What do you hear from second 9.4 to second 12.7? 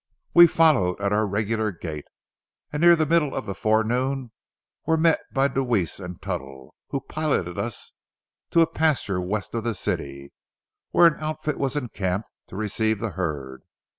of the city, where an outfit was encamped to